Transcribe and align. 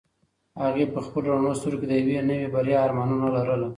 هغې 0.61 0.85
په 0.93 0.99
خپلو 1.05 1.27
رڼو 1.35 1.51
سترګو 1.59 1.79
کې 1.81 1.87
د 1.89 1.93
یوې 2.01 2.19
نوې 2.29 2.47
بریا 2.53 2.79
ارمانونه 2.85 3.27
لرل. 3.35 3.63